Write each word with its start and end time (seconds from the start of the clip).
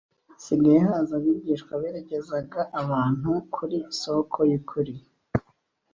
hagiye 0.45 0.79
haza 0.87 1.13
abigisha 1.19 1.71
berekezaga 1.81 2.61
abantu 2.81 3.29
kuri 3.55 3.77
Soko 3.99 4.39
y’ukuri 4.49 4.95